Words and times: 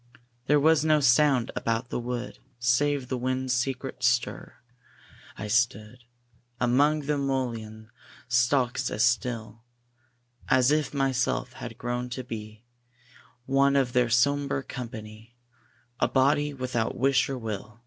There 0.47 0.59
was 0.59 0.83
no 0.83 0.99
sound 0.99 1.51
about 1.55 1.91
the 1.91 1.99
wood 1.99 2.39
Save 2.57 3.07
the 3.07 3.19
wind's 3.19 3.53
secret 3.53 4.01
stir. 4.01 4.55
I 5.37 5.47
stood 5.47 6.05
Among 6.59 7.01
the 7.01 7.19
mullein 7.19 7.91
stalks 8.27 8.89
as 8.89 9.03
still 9.03 9.61
As 10.49 10.71
if 10.71 10.91
myself 10.91 11.53
had 11.53 11.77
grown 11.77 12.09
to 12.17 12.23
be 12.23 12.63
One 13.45 13.75
of 13.75 13.93
their 13.93 14.09
sombre 14.09 14.63
company, 14.63 15.35
A 15.99 16.07
body 16.07 16.51
without 16.51 16.97
wish 16.97 17.29
or 17.29 17.37
will. 17.37 17.79